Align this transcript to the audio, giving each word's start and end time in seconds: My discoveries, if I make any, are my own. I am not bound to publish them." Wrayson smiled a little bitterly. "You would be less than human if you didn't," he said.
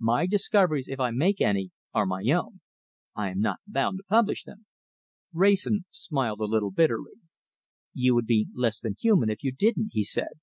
My 0.00 0.26
discoveries, 0.26 0.88
if 0.88 0.98
I 0.98 1.12
make 1.12 1.40
any, 1.40 1.70
are 1.94 2.06
my 2.06 2.20
own. 2.32 2.58
I 3.14 3.30
am 3.30 3.38
not 3.38 3.60
bound 3.68 3.98
to 3.98 4.04
publish 4.08 4.42
them." 4.42 4.66
Wrayson 5.32 5.84
smiled 5.92 6.40
a 6.40 6.44
little 6.46 6.72
bitterly. 6.72 7.14
"You 7.94 8.16
would 8.16 8.26
be 8.26 8.48
less 8.52 8.80
than 8.80 8.96
human 8.98 9.30
if 9.30 9.44
you 9.44 9.52
didn't," 9.52 9.90
he 9.92 10.02
said. 10.02 10.40